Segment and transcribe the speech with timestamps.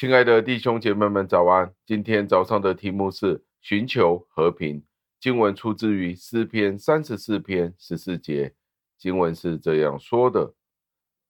[0.00, 1.74] 亲爱的弟兄姐妹们，早安！
[1.84, 4.82] 今天早上的题目是寻求和平。
[5.20, 8.54] 经文出自于诗篇三十四篇十四节，
[8.96, 10.54] 经文是这样说的：“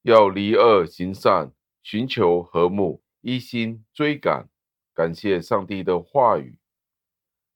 [0.02, 1.50] 要离恶行善，
[1.82, 4.48] 寻求和睦，一心追赶。”
[4.94, 6.56] 感谢上帝的话语。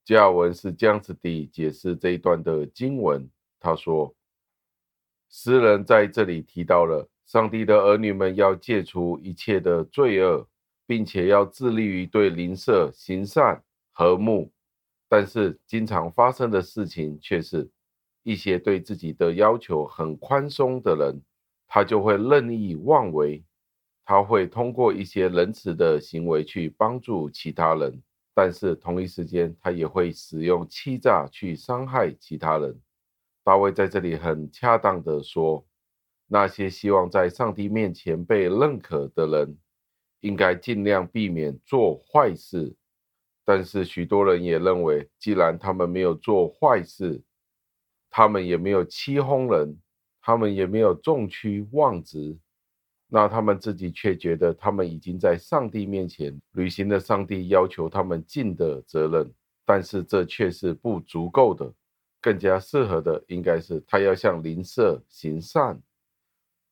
[0.04, 3.30] 加尔文是这样子地解释这一段的经文。
[3.60, 4.12] 他说
[5.30, 10.44] ：“诗人在这里提到了上帝的儿女们要戒除一切的罪恶。”
[10.86, 13.62] 并且要致力于对邻舍行善
[13.92, 14.52] 和睦，
[15.08, 17.70] 但是经常发生的事情却是，
[18.22, 21.22] 一些对自己的要求很宽松的人，
[21.66, 23.44] 他就会任意妄为，
[24.04, 28.02] 他会通过一些仁慈的行为去帮助其他人，
[28.34, 32.78] 但是同一时间他也会使用欺诈去伤害其他人。
[33.42, 35.66] 大卫在这里很恰当的说，
[36.26, 39.58] 那些希望在上帝面前被认可的人。
[40.24, 42.74] 应该尽量避免做坏事，
[43.44, 47.22] 但是许多人也认为，既然他们没有做坏事，
[48.08, 49.78] 他们也没有欺哄人，
[50.22, 52.38] 他们也没有纵屈妄执，
[53.06, 59.30] 那他们自己却觉得他们已经在上帝面前履行了上帝要求他们尽的责任，
[59.66, 61.70] 但是这却是不足够的，
[62.22, 65.78] 更加适合的应该是他要向邻舍行善。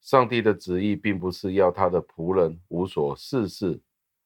[0.03, 3.81] 上帝的旨意并不是要他的仆人无所事事，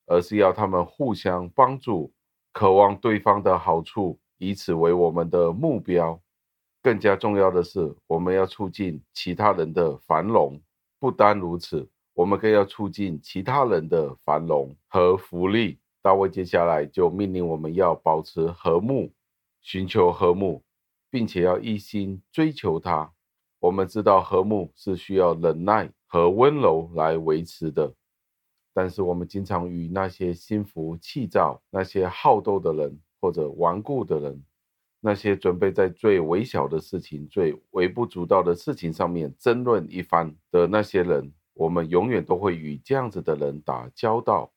[0.06, 2.10] 而是要他们互相帮助，
[2.52, 6.18] 渴望对方的好处，以此为我们的目标。
[6.82, 10.58] 更加重要的是，我们要促进其他人的繁荣。
[10.98, 15.78] 不单如此，我们更要促进其他人的繁荣和福利。
[16.00, 19.12] 大卫接下来就命令我们要保持和睦，
[19.60, 20.62] 寻求和睦，
[21.10, 23.12] 并且要一心追求他。
[23.66, 27.92] 我们知道和睦是需要忍耐和温柔来维持的，
[28.72, 34.40] 但是我们经常与那些心浮气躁、那些好斗的人或者顽固的人，
[35.00, 44.48] 那些准备在最微小的事情、最微不足道的事情上面争论一番的那些人，我们永远都会与这样子的人打交道，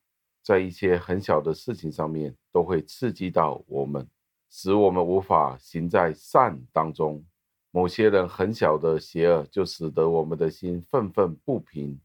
[0.43, 4.07] 在一些很小的事情上面都会刺激到我们，
[4.51, 7.25] 使我们无法行在善当中。
[7.71, 11.99] 某些人很小的邪恶，就使得我们的心愤愤不平，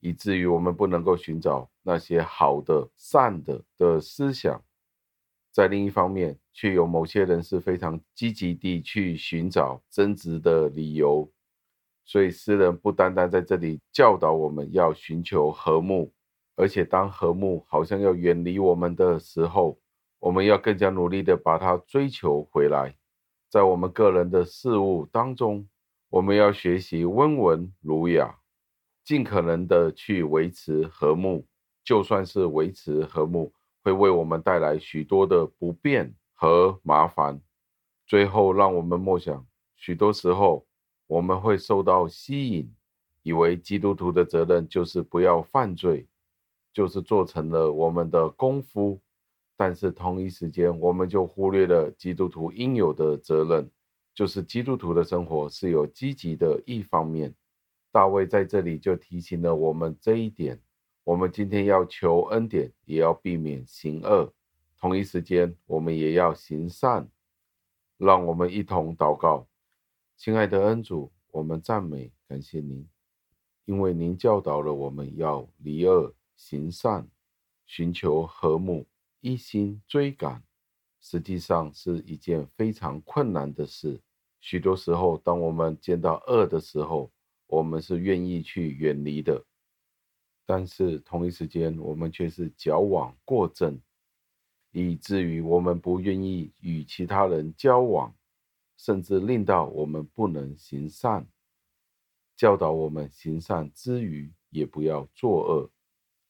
[0.00, 4.62] 以至于我们不能够寻找那些好的、善的的思想。
[5.52, 11.30] 在另一方面，却有某些人是非常积极地去寻找争执的理由。
[12.04, 16.12] 所以，诗人不单单在这里教导我们要寻求和睦，
[16.56, 19.78] 而且当和睦好像要远离我们的时候，
[20.18, 22.96] 我们要更加努力地把它追求回来。
[23.52, 25.68] 在我们个人的事物当中，
[26.08, 28.38] 我们要学习温文儒雅，
[29.04, 31.46] 尽可能的去维持和睦。
[31.84, 33.52] 就算是维持和睦，
[33.82, 37.42] 会为我们带来许多的不便和麻烦。
[38.06, 39.46] 最后，让我们默想，
[39.76, 40.66] 许多时候
[41.06, 42.74] 我们会受到吸引，
[43.22, 46.08] 以为基督徒的责任就是不要犯罪，
[46.72, 48.98] 就是做成了我们的功夫。
[49.56, 53.70] 但是同一时间，我们就忽略了基督徒应有的责任，
[54.14, 57.34] 就是基督徒的生活是有积极的一方面。
[57.90, 60.60] 大卫在这里就提醒了我们这一点。
[61.04, 64.32] 我们今天要求恩典，也要避免行恶；
[64.78, 67.08] 同一时间，我们也要行善。
[67.98, 69.46] 让我们一同祷告，
[70.16, 72.88] 亲爱的恩主，我们赞美感谢您，
[73.64, 77.06] 因为您教导了我们要离恶行善，
[77.66, 78.86] 寻求和睦。
[79.22, 80.42] 一心追赶，
[81.00, 84.02] 实际上是一件非常困难的事。
[84.40, 87.10] 许多时候，当我们见到恶的时候，
[87.46, 89.40] 我们是愿意去远离的。
[90.44, 93.80] 但是同一时间，我们却是矫枉过正，
[94.72, 98.12] 以至于我们不愿意与其他人交往，
[98.76, 101.24] 甚至令到我们不能行善。
[102.34, 105.70] 教导我们行善之余，也不要作恶。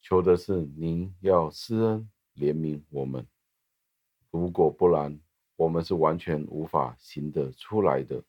[0.02, 2.10] 求的是您要施恩。
[2.36, 3.26] 怜悯我们，
[4.30, 5.20] 如果不然，
[5.56, 8.22] 我们是完全无法行得出来的。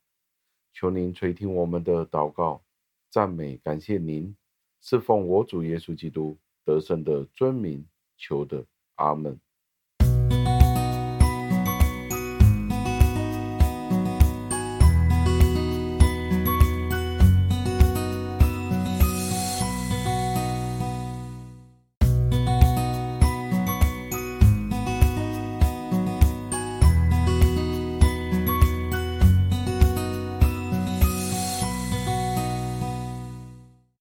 [0.73, 2.63] 求您垂听我们的祷告，
[3.09, 4.35] 赞美感谢您，
[4.81, 8.65] 侍奉我主耶稣基督得胜的尊名求的，
[8.95, 9.39] 阿门。